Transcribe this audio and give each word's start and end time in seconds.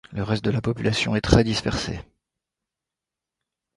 Le 0.13 0.23
reste 0.23 0.43
de 0.43 0.49
la 0.49 0.61
population 0.61 1.15
est 1.15 1.21
très 1.21 1.43
dispersée. 1.43 2.01